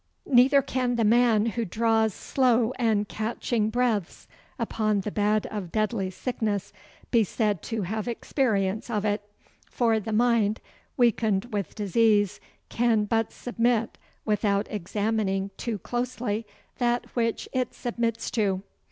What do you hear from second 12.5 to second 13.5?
can but